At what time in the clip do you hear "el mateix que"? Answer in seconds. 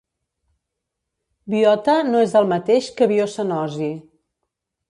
2.41-3.09